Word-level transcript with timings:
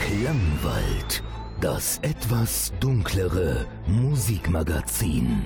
Klangwald, 0.00 1.22
das 1.60 1.98
etwas 2.02 2.72
dunklere 2.80 3.66
Musikmagazin. 3.86 5.44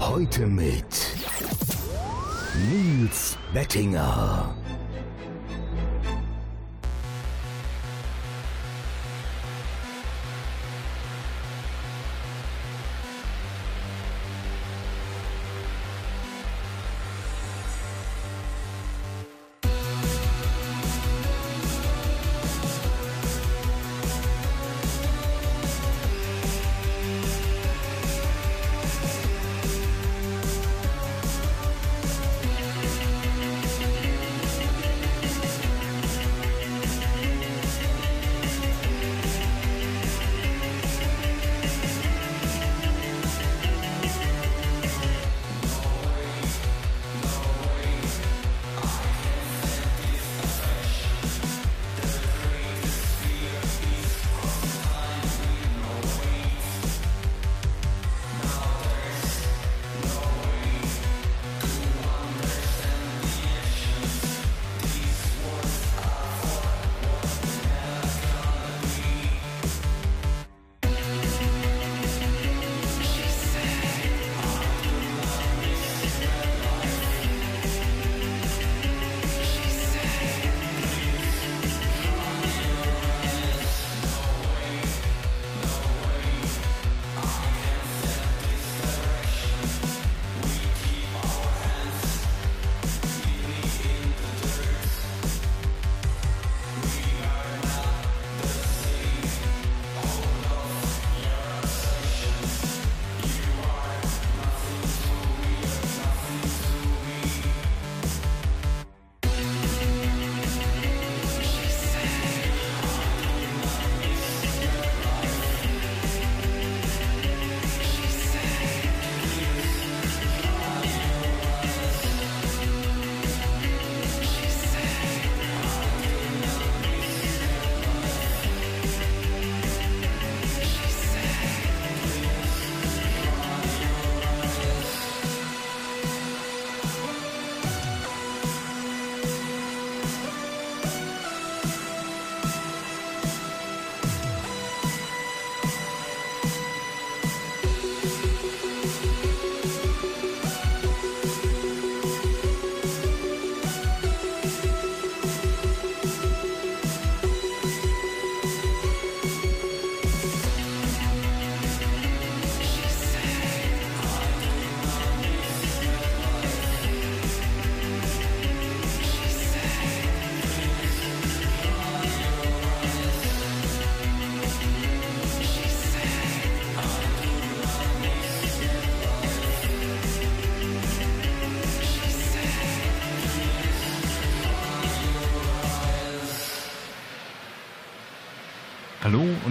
Heute 0.00 0.46
mit 0.46 0.84
Nils 2.70 3.36
Bettinger. 3.52 4.54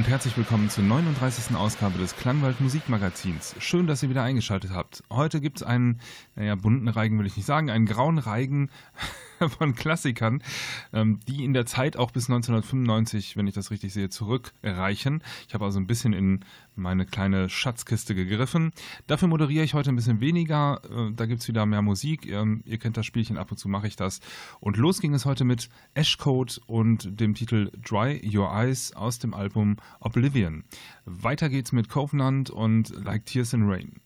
Und 0.06 0.12
herzlich 0.12 0.38
willkommen 0.38 0.70
zur 0.70 0.84
39. 0.84 1.56
Ausgabe 1.56 1.98
des 1.98 2.16
Klangwald 2.16 2.62
Musikmagazins. 2.62 3.56
Schön, 3.58 3.88
dass 3.88 4.04
ihr 4.04 4.10
wieder 4.10 4.22
eingeschaltet 4.22 4.70
habt. 4.72 5.04
Heute 5.12 5.42
gibt 5.42 5.58
es 5.58 5.64
einen, 5.64 6.00
naja, 6.36 6.54
bunten 6.54 6.88
Reigen 6.88 7.18
will 7.18 7.26
ich 7.26 7.36
nicht 7.36 7.48
sagen, 7.48 7.72
einen 7.72 7.88
grauen 7.88 8.20
Reigen 8.20 8.70
von 9.58 9.76
Klassikern, 9.76 10.42
ähm, 10.94 11.20
die 11.28 11.44
in 11.44 11.54
der 11.54 11.66
Zeit 11.66 11.98
auch 11.98 12.12
bis 12.12 12.30
1995, 12.30 13.38
wenn 13.38 13.48
ich 13.48 13.54
das 13.54 13.72
richtig 13.72 13.94
sehe, 13.94 14.10
zurückreichen. 14.10 15.24
Ich 15.48 15.54
habe 15.54 15.66
also 15.66 15.80
ein 15.80 15.88
bisschen 15.88 16.14
in 16.14 16.46
meine 16.76 17.06
kleine 17.06 17.50
Schatzkiste 17.50 18.16
gegriffen. 18.16 18.72
Dafür 19.08 19.28
moderiere 19.28 19.64
ich 19.64 19.74
heute 19.74 19.90
ein 19.90 19.96
bisschen 19.96 20.20
weniger. 20.20 20.82
Äh, 20.90 21.14
da 21.14 21.26
gibt 21.26 21.42
es 21.42 21.48
wieder 21.48 21.66
mehr 21.66 21.82
Musik. 21.82 22.26
Ähm, 22.30 22.62
ihr 22.66 22.78
kennt 22.78 22.98
das 22.98 23.06
Spielchen, 23.06 23.38
ab 23.38 23.52
und 23.52 23.58
zu 23.58 23.70
mache 23.70 23.88
ich 23.88 23.96
das. 23.96 24.20
Und 24.60 24.78
los 24.78 25.02
ging 25.02 25.14
es 25.14 25.26
heute 25.26 25.46
mit 25.46 25.70
Ashcode 25.94 26.62
und 26.68 27.20
dem 27.20 27.34
Titel 27.34 27.72
Dry 27.78 28.22
Your 28.26 28.52
Eyes 28.52 28.94
aus 28.94 29.20
dem 29.20 29.34
Album 29.34 29.78
Oblivion. 30.00 30.64
Weiter 31.06 31.50
geht's 31.50 31.72
mit 31.72 31.90
Covenant 31.90 32.50
und 32.50 32.90
Like 33.04 33.26
Tears 33.26 33.54
in 33.54 33.70
Rain. 33.70 34.05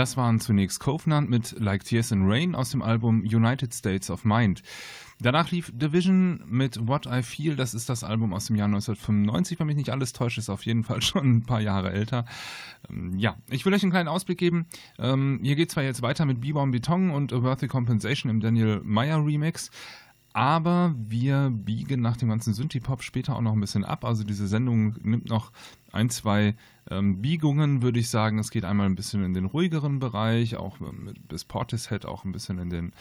Das 0.00 0.16
waren 0.16 0.40
zunächst 0.40 0.80
Covenant 0.80 1.28
mit 1.28 1.60
Like 1.60 1.84
Tears 1.84 2.10
in 2.10 2.22
Rain 2.26 2.54
aus 2.54 2.70
dem 2.70 2.80
Album 2.80 3.20
United 3.20 3.74
States 3.74 4.10
of 4.10 4.24
Mind. 4.24 4.62
Danach 5.20 5.50
lief 5.50 5.70
Division 5.74 6.42
mit 6.48 6.88
What 6.88 7.04
I 7.04 7.22
Feel. 7.22 7.54
Das 7.54 7.74
ist 7.74 7.90
das 7.90 8.02
Album 8.02 8.32
aus 8.32 8.46
dem 8.46 8.56
Jahr 8.56 8.64
1995. 8.64 9.60
Wenn 9.60 9.66
mich 9.66 9.76
nicht 9.76 9.90
alles 9.90 10.14
täuscht, 10.14 10.38
ist 10.38 10.48
auf 10.48 10.64
jeden 10.64 10.84
Fall 10.84 11.02
schon 11.02 11.30
ein 11.30 11.42
paar 11.42 11.60
Jahre 11.60 11.92
älter. 11.92 12.24
Ähm, 12.88 13.18
ja, 13.18 13.36
ich 13.50 13.66
will 13.66 13.74
euch 13.74 13.82
einen 13.82 13.92
kleinen 13.92 14.08
Ausblick 14.08 14.38
geben. 14.38 14.64
Ähm, 14.98 15.40
hier 15.42 15.54
geht 15.54 15.70
zwar 15.70 15.82
jetzt 15.82 16.00
weiter 16.00 16.24
mit 16.24 16.40
Bieber 16.40 16.66
Beton 16.66 17.10
und 17.10 17.34
A 17.34 17.42
Worthy 17.42 17.68
Compensation 17.68 18.30
im 18.30 18.40
Daniel 18.40 18.80
Meyer 18.82 19.22
Remix. 19.22 19.70
Aber 20.32 20.94
wir 20.96 21.50
biegen 21.50 22.00
nach 22.00 22.16
dem 22.16 22.28
ganzen 22.28 22.54
Synthie-Pop 22.54 23.02
später 23.02 23.34
auch 23.34 23.40
noch 23.40 23.52
ein 23.52 23.60
bisschen 23.60 23.84
ab. 23.84 24.04
Also 24.04 24.22
diese 24.22 24.46
Sendung 24.46 24.94
nimmt 25.02 25.28
noch 25.28 25.50
ein, 25.90 26.08
zwei 26.08 26.54
ähm, 26.88 27.20
Biegungen, 27.20 27.82
würde 27.82 27.98
ich 27.98 28.08
sagen. 28.10 28.38
Es 28.38 28.50
geht 28.50 28.64
einmal 28.64 28.86
ein 28.86 28.94
bisschen 28.94 29.24
in 29.24 29.34
den 29.34 29.46
ruhigeren 29.46 29.98
Bereich, 29.98 30.56
auch 30.56 30.78
mit, 30.78 31.26
bis 31.26 31.44
Portishead 31.44 32.06
auch 32.06 32.24
ein 32.24 32.32
bisschen 32.32 32.58
in 32.58 32.70
den, 32.70 32.92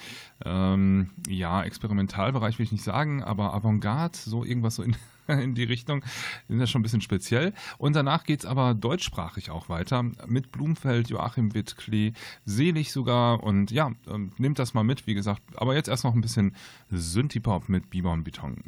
ähm, 0.43 1.11
ja, 1.27 1.63
Experimentalbereich 1.63 2.57
will 2.57 2.63
ich 2.63 2.71
nicht 2.71 2.83
sagen, 2.83 3.23
aber 3.23 3.53
Avantgarde, 3.53 4.17
so 4.17 4.43
irgendwas 4.43 4.75
so 4.75 4.83
in 4.83 4.95
in 5.41 5.55
die 5.55 5.63
Richtung. 5.63 6.01
Die 6.47 6.53
sind 6.53 6.59
ja 6.59 6.67
schon 6.67 6.79
ein 6.79 6.83
bisschen 6.83 7.01
speziell. 7.01 7.53
Und 7.77 7.95
danach 7.95 8.23
geht 8.23 8.41
es 8.41 8.45
aber 8.45 8.73
deutschsprachig 8.73 9.51
auch 9.51 9.69
weiter 9.69 10.03
mit 10.25 10.51
Blumfeld, 10.51 11.09
Joachim 11.09 11.53
Witt, 11.53 11.77
Klee, 11.77 12.13
Selig 12.45 12.91
sogar. 12.91 13.43
Und 13.43 13.71
ja, 13.71 13.91
ähm, 14.07 14.31
nehmt 14.37 14.59
das 14.59 14.73
mal 14.73 14.83
mit, 14.83 15.07
wie 15.07 15.13
gesagt. 15.13 15.41
Aber 15.55 15.75
jetzt 15.75 15.89
erst 15.89 16.03
noch 16.03 16.13
ein 16.13 16.21
bisschen 16.21 16.55
Synthipop 16.89 17.69
mit 17.69 17.89
Biber 17.89 18.11
und 18.11 18.23
Beton. 18.23 18.63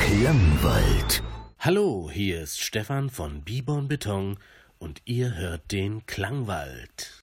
Klangwald. 0.00 1.22
Hallo, 1.58 2.10
hier 2.12 2.42
ist 2.42 2.60
Stefan 2.60 3.08
von 3.08 3.42
Biber 3.42 3.74
und 3.74 3.88
Beton 3.88 4.36
und 4.78 5.00
ihr 5.06 5.34
hört 5.34 5.72
den 5.72 6.04
Klangwald. 6.04 7.22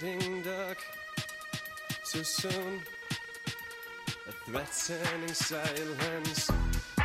dark 0.00 0.78
too 2.10 2.24
soon. 2.24 2.80
A 4.28 4.32
threatening 4.50 5.34
silence 5.34 6.50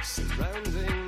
surrounding 0.01 1.04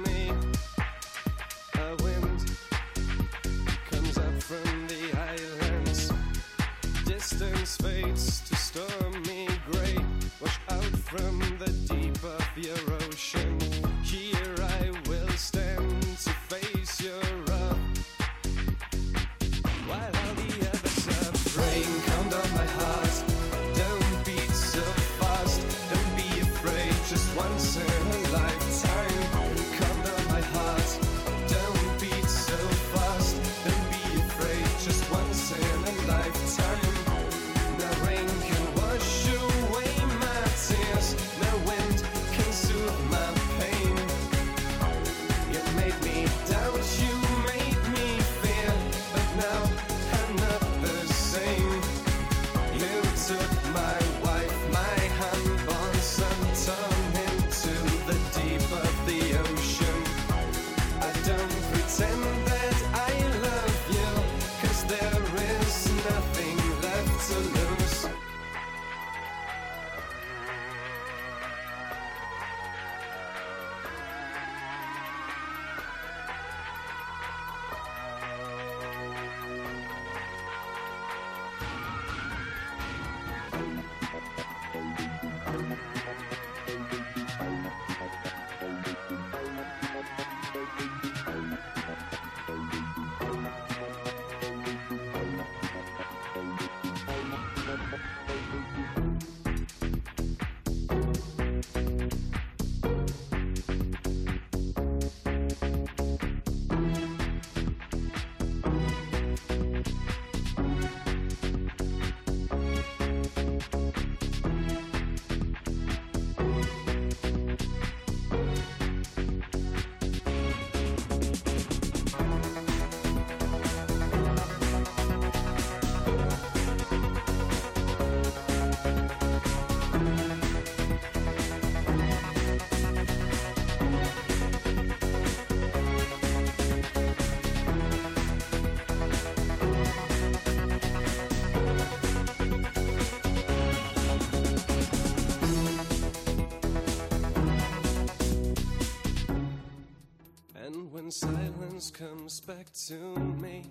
when 151.08 151.12
silence 151.14 151.90
comes 151.90 152.42
back 152.42 152.66
to 152.74 152.96
me. 153.40 153.64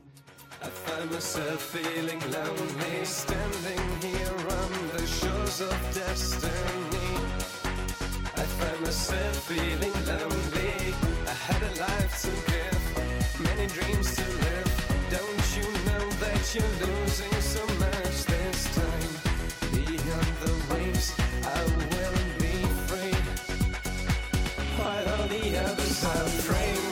I 0.63 0.69
find 0.69 1.11
myself 1.11 1.61
feeling 1.61 2.19
lonely, 2.33 3.05
standing 3.05 3.85
here 4.01 4.39
on 4.61 4.73
the 4.97 5.07
shores 5.07 5.61
of 5.61 5.77
destiny. 5.93 7.13
I 8.37 8.45
find 8.59 8.81
myself 8.81 9.37
feeling 9.51 9.93
lonely. 10.09 10.95
I 11.29 11.35
had 11.49 11.63
a 11.63 11.73
life 11.79 12.15
to 12.25 12.33
give, 12.53 13.45
many 13.45 13.67
dreams 13.67 14.17
to 14.17 14.25
live. 14.47 14.71
Don't 15.11 15.47
you 15.59 15.69
know 15.89 16.09
that 16.25 16.55
you're 16.55 16.77
losing 16.89 17.37
so 17.43 17.67
much 17.85 18.17
this 18.33 18.61
time? 18.81 19.13
Beyond 19.73 20.33
the 20.45 20.55
waves, 20.73 21.13
I 21.45 21.61
will 21.77 22.19
be 22.41 22.57
free. 22.89 23.19
While 24.79 25.07
all 25.15 25.29
the 25.29 25.59
others 25.59 26.03
are 26.03 26.25
afraid. 26.25 26.86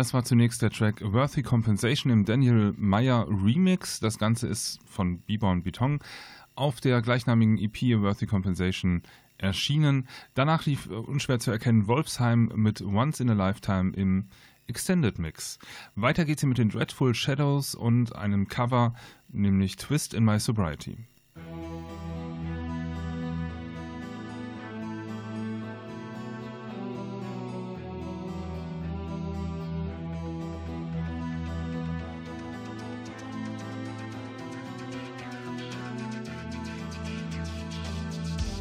Das 0.00 0.14
war 0.14 0.24
zunächst 0.24 0.62
der 0.62 0.70
Track 0.70 1.02
Worthy 1.02 1.42
Compensation 1.42 2.10
im 2.10 2.24
Daniel 2.24 2.72
Meyer 2.78 3.26
Remix. 3.28 4.00
Das 4.00 4.18
Ganze 4.18 4.46
ist 4.46 4.78
von 4.86 5.18
Bieber 5.18 5.50
und 5.50 5.62
Beton 5.62 5.98
auf 6.54 6.80
der 6.80 7.02
gleichnamigen 7.02 7.58
EP 7.58 8.00
Worthy 8.00 8.26
Compensation 8.26 9.02
erschienen. 9.36 10.08
Danach 10.32 10.64
lief 10.64 10.86
unschwer 10.86 11.38
zu 11.38 11.50
erkennen 11.50 11.86
Wolfsheim 11.86 12.50
mit 12.54 12.80
Once 12.80 13.20
in 13.20 13.28
a 13.28 13.34
Lifetime 13.34 13.92
im 13.94 14.28
Extended 14.70 15.18
Mix. 15.18 15.58
Weiter 15.96 16.24
geht's 16.24 16.42
hier 16.42 16.48
mit 16.48 16.58
den 16.58 16.68
Dreadful 16.68 17.12
Shadows 17.12 17.74
und 17.74 18.14
einem 18.14 18.46
Cover, 18.46 18.94
nämlich 19.28 19.74
Twist 19.74 20.14
in 20.14 20.24
My 20.24 20.38
Sobriety. 20.38 20.96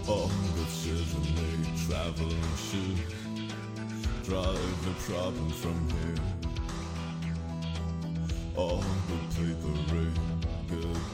Oh, 0.08 0.32
this 0.56 0.88
is 0.88 1.14
a 1.14 1.88
traveling 1.88 2.42
shoe. 2.58 3.19
drive 4.30 4.86
the 4.86 4.94
problem 5.12 5.50
from 5.50 5.90
here. 5.90 6.24
All 8.56 8.84
the 9.10 9.18
people 9.36 9.74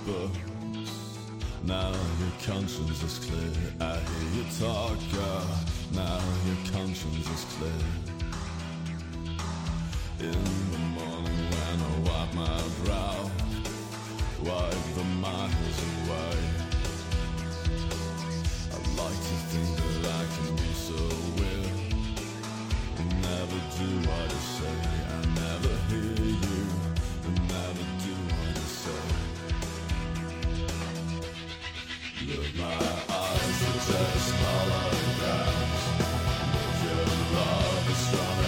books. 0.06 0.90
Now 1.64 1.92
your 2.20 2.34
conscience 2.46 3.04
is 3.04 3.20
clear. 3.26 3.54
I 3.80 4.00
hear 4.00 4.30
you 4.36 4.46
talk, 4.60 5.00
girl. 5.14 5.48
Now 5.94 6.20
your 6.46 6.60
conscience 6.74 7.30
is 7.36 7.46
clear. 7.56 7.86
In 10.20 10.44
the 10.74 10.82
morning 11.00 11.42
when 11.56 11.78
I 11.80 11.94
wipe 12.08 12.34
my 12.34 12.62
brow, 12.84 13.32
wipe 14.44 14.86
the 14.98 15.06
miles 15.24 15.80
away. 15.88 16.38
I'd 18.74 18.90
like 19.00 19.22
to 19.30 19.36
think 19.52 19.72
that 19.78 20.04
I 20.12 20.24
can 20.36 20.56
be 20.58 20.72
so 20.74 21.00
weird 21.38 21.75
never 23.26 23.60
do 23.78 23.88
what 24.08 24.32
I 24.32 24.40
say. 24.56 24.76
I 25.14 25.18
never 25.42 25.74
hear 25.90 26.26
you. 26.46 26.62
You 27.24 27.32
never 27.56 27.86
do 28.04 28.14
what 28.30 28.58
I 28.58 28.66
say. 28.82 29.04
Look, 32.28 32.50
my 32.58 32.76
eyes 33.22 33.60
are 33.70 33.80
just 33.90 34.30
holograms. 34.42 35.84
Your 36.84 37.06
love 37.36 37.90
is 37.92 37.98
stronger. 38.08 38.45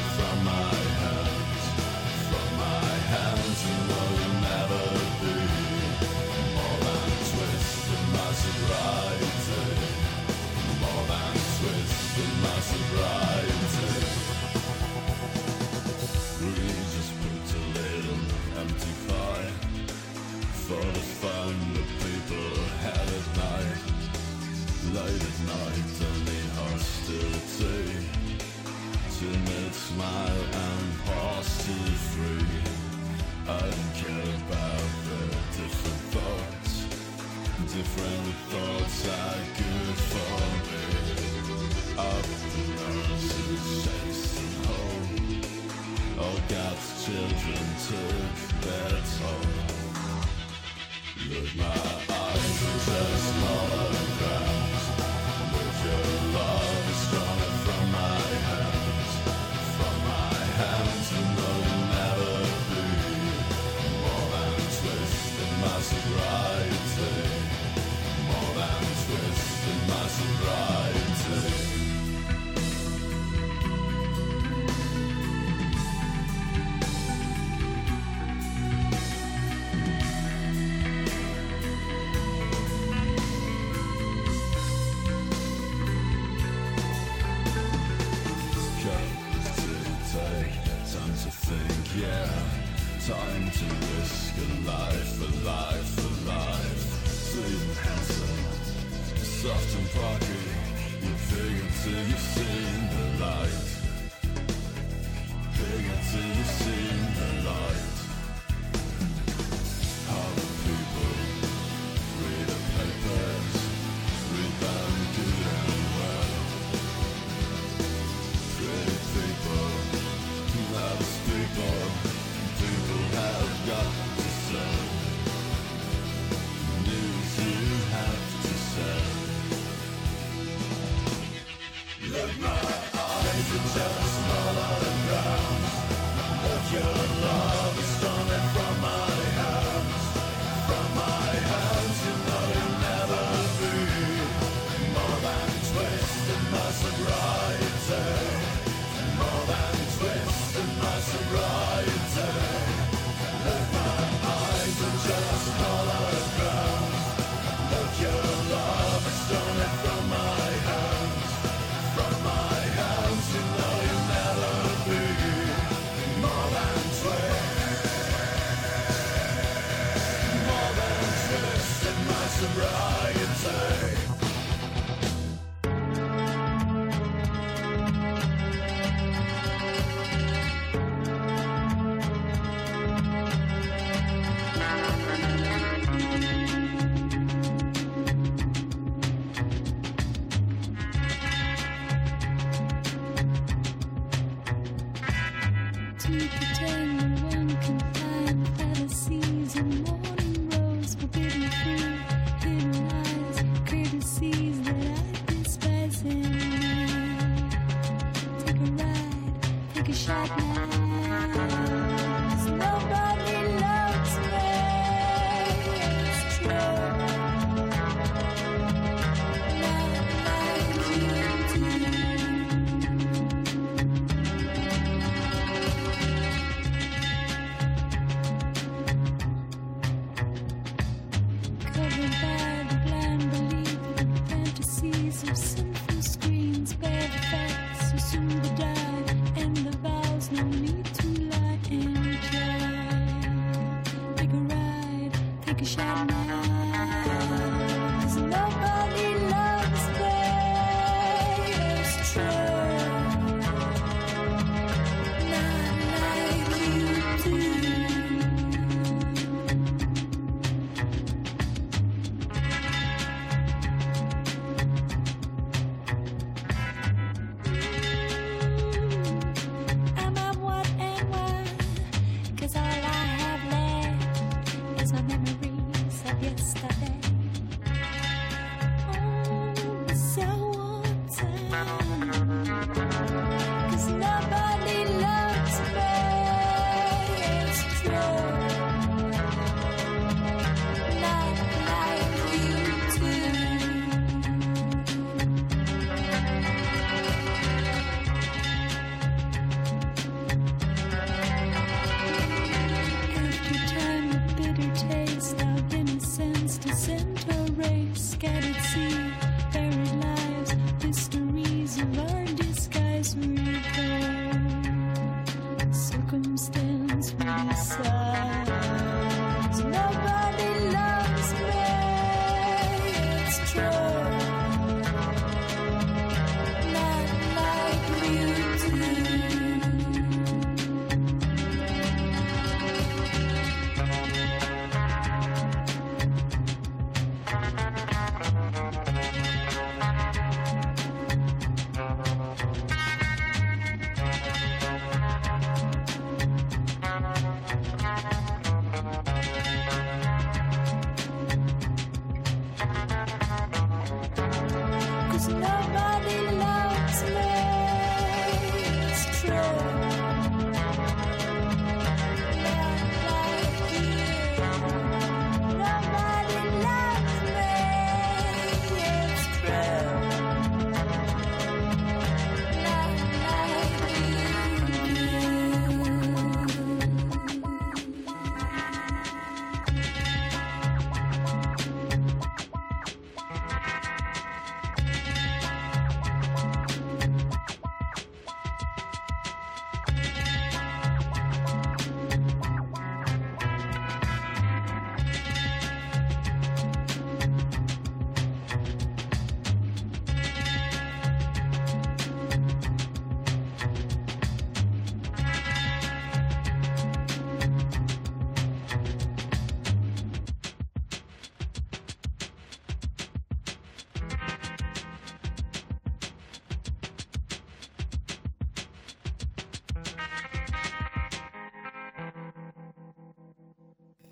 the 355.28 355.77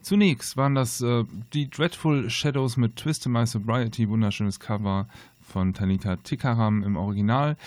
Zunächst 0.05 0.55
waren 0.55 0.75
das 0.75 1.01
äh, 1.01 1.23
die 1.51 1.67
Dreadful 1.67 2.29
Shadows 2.29 2.77
mit 2.77 2.95
Twist 2.95 3.27
My 3.27 3.47
Sobriety, 3.47 4.07
wunderschönes 4.07 4.59
Cover 4.59 5.07
von 5.41 5.73
Tanita 5.73 6.17
Tikaram 6.17 6.83
im 6.83 6.95
Original. 6.95 7.57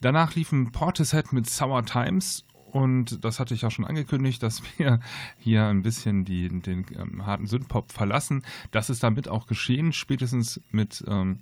Danach 0.00 0.36
liefen 0.36 0.70
Portishead 0.70 1.32
mit 1.32 1.50
Sour 1.50 1.84
Times 1.84 2.44
und 2.70 3.24
das 3.24 3.40
hatte 3.40 3.52
ich 3.52 3.66
auch 3.66 3.72
schon 3.72 3.84
angekündigt, 3.84 4.44
dass 4.44 4.62
wir 4.78 5.00
hier 5.38 5.66
ein 5.66 5.82
bisschen 5.82 6.24
die, 6.24 6.48
den 6.48 6.86
ähm, 6.96 7.26
harten 7.26 7.48
Synthpop 7.48 7.90
verlassen. 7.90 8.44
Das 8.70 8.90
ist 8.90 9.02
damit 9.02 9.26
auch 9.26 9.48
geschehen, 9.48 9.92
spätestens 9.92 10.60
mit 10.70 11.02
ähm, 11.08 11.40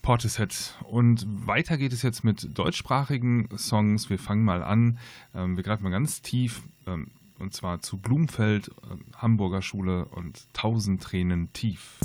Portishead. 0.00 0.78
Und 0.84 1.26
weiter 1.28 1.76
geht 1.76 1.92
es 1.92 2.00
jetzt 2.00 2.24
mit 2.24 2.56
deutschsprachigen 2.56 3.50
Songs. 3.58 4.08
Wir 4.08 4.18
fangen 4.18 4.44
mal 4.44 4.62
an. 4.62 4.98
Ähm, 5.34 5.58
wir 5.58 5.62
greifen 5.62 5.82
mal 5.82 5.90
ganz 5.90 6.22
tief. 6.22 6.62
Ähm, 6.86 7.08
und 7.42 7.52
zwar 7.52 7.82
zu 7.82 7.98
Blumfeld, 7.98 8.68
äh, 8.68 9.16
Hamburger 9.16 9.60
Schule 9.60 10.06
und 10.06 10.46
Tausend 10.54 11.02
Tränen 11.02 11.52
tief. 11.52 11.98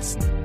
podcast. 0.00 0.39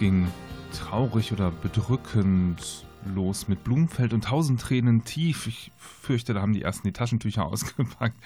Ging 0.00 0.26
traurig 0.72 1.30
oder 1.30 1.50
bedrückend 1.50 2.86
los 3.14 3.48
mit 3.48 3.62
Blumenfeld 3.62 4.12
und 4.12 4.24
tausend 4.24 4.60
Tränen 4.60 5.04
tief. 5.04 5.46
Ich 5.46 5.70
fürchte, 5.76 6.34
da 6.34 6.40
haben 6.40 6.54
die 6.54 6.62
ersten 6.62 6.88
die 6.88 6.92
Taschentücher 6.92 7.44
ausgepackt. 7.46 8.16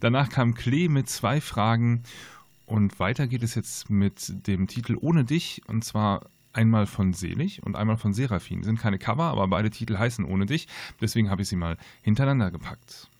Danach 0.00 0.30
kam 0.30 0.54
Klee 0.54 0.88
mit 0.88 1.08
zwei 1.08 1.40
Fragen 1.40 2.02
und 2.66 2.98
weiter 2.98 3.26
geht 3.26 3.42
es 3.42 3.54
jetzt 3.54 3.90
mit 3.90 4.46
dem 4.46 4.66
Titel 4.66 4.96
Ohne 4.98 5.24
dich 5.24 5.62
und 5.66 5.84
zwar 5.84 6.22
einmal 6.54 6.86
von 6.86 7.12
Selig 7.12 7.62
und 7.62 7.76
einmal 7.76 7.98
von 7.98 8.14
Seraphin. 8.14 8.64
Sind 8.64 8.80
keine 8.80 8.98
Cover, 8.98 9.24
aber 9.24 9.46
beide 9.48 9.70
Titel 9.70 9.98
heißen 9.98 10.24
Ohne 10.24 10.46
dich. 10.46 10.66
Deswegen 11.00 11.30
habe 11.30 11.42
ich 11.42 11.48
sie 11.48 11.56
mal 11.56 11.76
hintereinander 12.02 12.50
gepackt. 12.50 13.10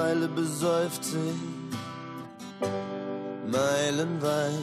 Langeweile 0.00 0.28
besäuft 0.28 1.04
sich 1.04 1.40
meilenweit. 3.46 4.54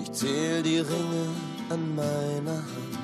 Ich 0.00 0.12
zähl 0.12 0.62
die 0.62 0.78
Ringe 0.78 1.26
an 1.68 1.96
meiner 1.96 2.62
Hand. 2.72 2.98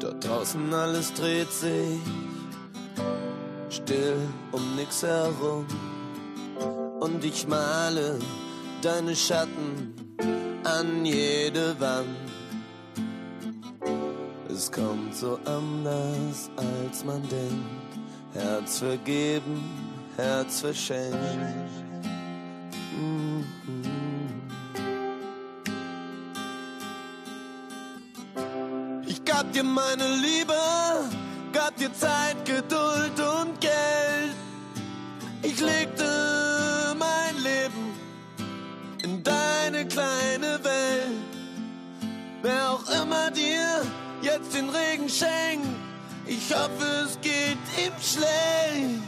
Dort 0.00 0.24
draußen 0.24 0.74
alles 0.74 1.14
dreht 1.14 1.50
sich 1.50 2.00
still 3.70 4.16
um 4.52 4.76
nix 4.76 5.02
herum. 5.02 5.66
Und 7.00 7.24
ich 7.24 7.48
male 7.48 8.18
deine 8.82 9.16
Schatten 9.16 9.94
an 10.64 11.06
jede 11.06 11.80
Wand. 11.80 12.29
Es 14.62 14.70
kommt 14.70 15.16
so 15.16 15.38
anders, 15.46 16.50
als 16.54 17.02
man 17.02 17.22
denkt. 17.30 17.92
Herz 18.34 18.80
vergeben, 18.80 19.64
Herz 20.18 20.60
verschenkt. 20.60 21.16
Ich 29.06 29.24
gab 29.24 29.50
dir 29.54 29.64
meine 29.64 30.08
Liebe, 30.16 30.60
gab 31.54 31.74
dir 31.76 31.90
Zeit, 31.94 32.44
Geduld 32.44 33.18
und 33.18 33.58
Geld. 33.62 34.34
Ich 35.40 35.58
legte 35.58 36.04
mein 36.98 37.34
Leben 37.42 37.94
in 39.02 39.22
deine 39.22 39.86
kleine 39.86 40.62
Welt. 40.62 41.30
Wer 42.42 42.72
auch 42.72 43.02
immer 43.02 43.30
dir 43.30 43.82
den 44.54 44.68
Regen 44.68 45.08
schenkt, 45.08 45.66
ich 46.26 46.54
hoffe, 46.54 47.04
es 47.04 47.20
geht 47.20 47.58
ihm 47.78 47.92
schlecht. 48.00 49.00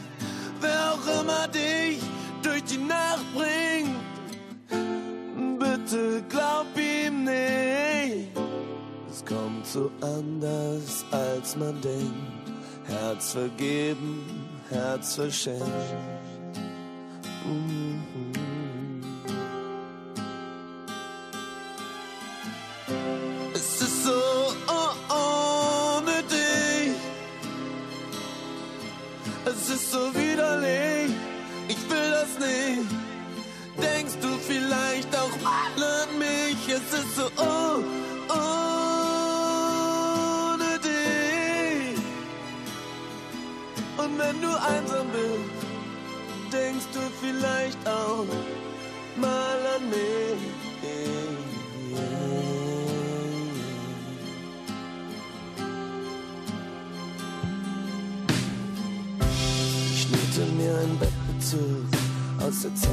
Wer 0.60 0.92
auch 0.92 1.20
immer 1.20 1.48
dich 1.48 2.00
durch 2.42 2.64
die 2.64 2.78
Nacht 2.78 3.24
bringt, 3.34 3.96
bitte 5.58 6.22
glaub 6.28 6.66
ihm 6.76 7.24
nicht. 7.24 8.28
Es 9.10 9.24
kommt 9.24 9.66
so 9.66 9.90
anders, 10.00 11.04
als 11.10 11.56
man 11.56 11.80
denkt. 11.80 12.52
Herz 12.86 13.32
vergeben, 13.32 14.24
Herz 14.70 15.14
verschenkt. 15.14 15.62
Mhm. 17.44 18.31
Es 18.31 18.31
vielleicht 47.22 47.78
auch 47.86 48.26
mal 49.16 49.58
an 49.76 49.88
mich. 49.88 50.42
Ich 59.92 60.02
schnitte 60.02 60.52
mir 60.52 60.74
ein 60.78 60.98
Bettbezug 60.98 61.86
aus 62.44 62.62
der 62.62 62.74
Zeit, 62.74 62.90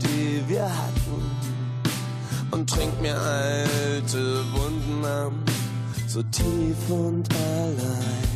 die 0.00 0.42
wir 0.48 0.64
hatten. 0.64 1.30
Und 2.50 2.68
trink 2.68 3.00
mir 3.00 3.18
alte 3.18 4.44
Wunden 4.52 5.04
an, 5.04 5.32
so 6.06 6.22
tief 6.24 6.76
und 6.90 7.28
allein. 7.34 8.31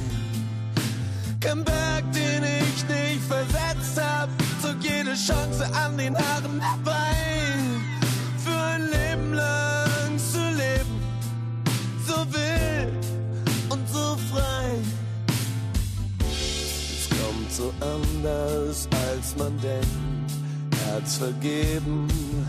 Vergeben, 21.46 22.08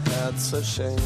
Herz 0.09 0.49
verschenkt. 0.49 1.01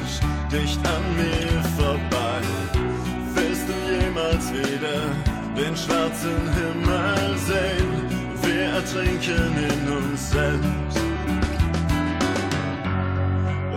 Apathisch 0.00 0.20
dicht 0.50 0.80
an 0.86 1.16
mir 1.16 1.62
vorbei. 1.76 2.40
Willst 3.34 3.68
du 3.68 3.74
jemals 3.92 4.52
wieder 4.52 5.00
den 5.56 5.76
schwarzen 5.76 6.40
Himmel 6.54 7.38
sehen? 7.38 7.90
Wir 8.42 8.64
ertrinken 8.76 9.52
in 9.56 9.92
uns 9.92 10.30
selbst. 10.30 11.00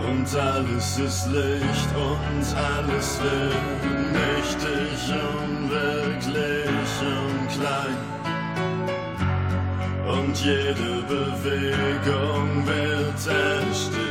Und 0.06 0.36
alles 0.36 0.98
ist 0.98 1.26
Licht 1.26 1.90
und 1.94 2.56
alles 2.56 3.20
wird 3.22 3.54
nichtig, 4.12 5.14
unwirklich 5.42 6.92
und 7.00 7.48
klein. 7.56 7.96
Und 10.06 10.36
jede 10.38 11.02
Bewegung 11.08 12.66
wird 12.66 13.26
erstickt. 13.26 14.03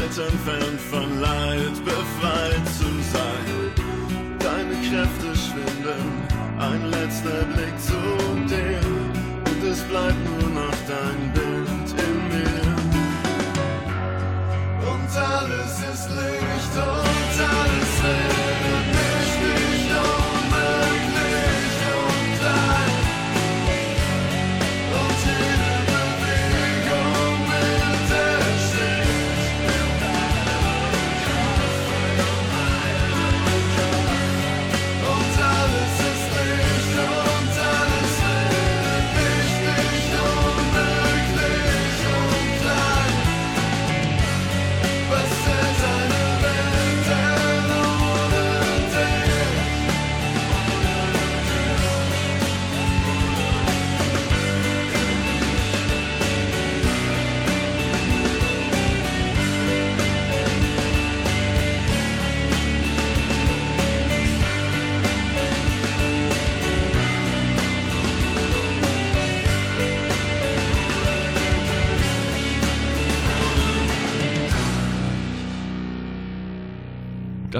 Schritt 0.00 0.26
entfernt 0.26 0.80
von 0.90 1.20
Leid 1.20 1.84
befreit 1.84 2.66
zu 2.78 2.88
sein. 3.12 3.70
Deine 4.38 4.74
Kräfte 4.88 5.36
schwinden, 5.36 6.02
ein 6.58 6.90
letzter 6.90 7.44
Blick 7.52 7.78
zu 7.78 7.98
dir. 8.48 8.80
Und 9.44 9.70
es 9.70 9.82
bleibt 9.82 10.16
nur 10.24 10.50
noch 10.50 10.76
dein 10.88 11.32
Bild 11.34 11.39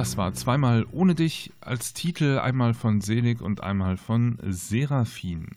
Das 0.00 0.16
war 0.16 0.32
zweimal 0.32 0.86
ohne 0.92 1.14
dich 1.14 1.52
als 1.60 1.92
Titel, 1.92 2.38
einmal 2.38 2.72
von 2.72 3.02
Selig 3.02 3.42
und 3.42 3.62
einmal 3.62 3.98
von 3.98 4.38
Seraphin. 4.42 5.48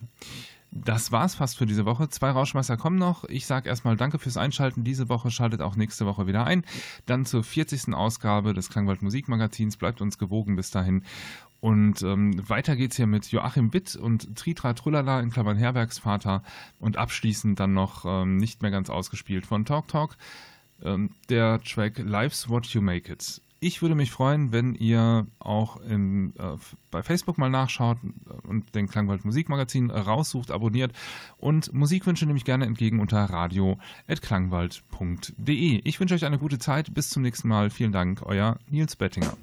Das 0.70 1.14
war's 1.14 1.36
fast 1.36 1.58
für 1.58 1.66
diese 1.66 1.86
Woche. 1.86 2.10
Zwei 2.10 2.30
Rauschmeister 2.30 2.76
kommen 2.76 2.98
noch. 2.98 3.24
Ich 3.30 3.46
sage 3.46 3.70
erstmal 3.70 3.96
Danke 3.96 4.20
fürs 4.20 4.36
Einschalten. 4.36 4.84
Diese 4.84 5.08
Woche 5.08 5.32
schaltet 5.32 5.62
auch 5.62 5.78
nächste 5.78 6.06
Woche 6.06 6.28
wieder 6.28 6.46
ein. 6.46 6.66
Dann 7.06 7.24
zur 7.24 7.42
40. 7.42 7.94
Ausgabe 7.94 8.54
des 8.54 8.68
Klangwald 8.68 9.02
Musikmagazins. 9.02 9.78
Bleibt 9.78 10.02
uns 10.02 10.18
gewogen 10.18 10.58
bis 10.58 10.72
dahin. 10.72 11.04
Und 11.62 12.02
ähm, 12.02 12.38
weiter 12.50 12.76
geht's 12.76 12.98
hier 12.98 13.08
mit 13.08 13.32
Joachim 13.32 13.74
Witt 13.74 13.96
und 13.96 14.36
Tritra 14.36 14.74
Trullala 14.74 15.22
in 15.22 15.30
Klammern 15.30 15.56
Herbergsvater. 15.56 16.44
Und 16.82 16.98
abschließend 16.98 17.62
dann 17.62 17.74
noch 17.74 18.04
ähm, 18.06 18.36
nicht 18.36 18.62
mehr 18.62 18.72
ganz 18.72 18.90
ausgespielt 18.90 19.46
von 19.46 19.64
Talk 19.64 19.88
Talk. 19.88 20.18
Ähm, 20.84 21.12
der 21.30 21.62
Track 21.62 22.00
Life's 22.00 22.50
What 22.50 22.66
You 22.66 22.82
Make 22.82 23.10
It. 23.10 23.42
Ich 23.64 23.82
würde 23.82 23.96
mich 23.96 24.12
freuen, 24.12 24.52
wenn 24.52 24.76
ihr 24.76 25.26
auch 25.40 25.78
im, 25.78 26.34
äh, 26.38 26.58
bei 26.92 27.02
Facebook 27.02 27.38
mal 27.38 27.50
nachschaut 27.50 27.98
und 28.46 28.76
den 28.76 28.90
Klangwald 28.90 29.24
Musikmagazin 29.24 29.90
raussucht, 29.90 30.52
abonniert 30.52 30.92
und 31.38 31.74
Musikwünsche 31.74 32.26
nehme 32.26 32.38
ich 32.38 32.44
gerne 32.44 32.66
entgegen 32.66 33.00
unter 33.00 33.24
radio.klangwald.de. 33.24 35.82
Ich 35.86 35.98
wünsche 35.98 36.14
euch 36.14 36.26
eine 36.26 36.40
gute 36.40 36.60
Zeit. 36.60 36.94
Bis 36.94 37.10
zum 37.10 37.22
nächsten 37.22 37.48
Mal. 37.48 37.70
Vielen 37.70 37.94
Dank. 37.94 38.22
Euer 38.26 38.60
Nils 38.70 38.98
Bettinger. 38.98 39.38